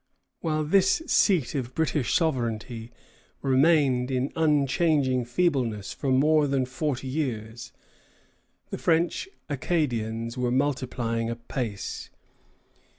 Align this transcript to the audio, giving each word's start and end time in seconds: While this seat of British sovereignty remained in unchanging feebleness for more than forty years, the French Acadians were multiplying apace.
While 0.39 0.63
this 0.63 1.03
seat 1.05 1.53
of 1.53 1.75
British 1.75 2.15
sovereignty 2.15 2.91
remained 3.43 4.09
in 4.09 4.31
unchanging 4.35 5.25
feebleness 5.25 5.93
for 5.93 6.09
more 6.09 6.47
than 6.47 6.65
forty 6.65 7.07
years, 7.07 7.71
the 8.71 8.79
French 8.79 9.29
Acadians 9.47 10.39
were 10.39 10.49
multiplying 10.49 11.29
apace. 11.29 12.09